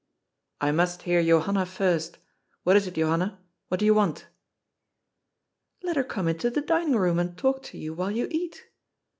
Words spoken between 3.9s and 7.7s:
want?"" Let her come into the dining room, and talk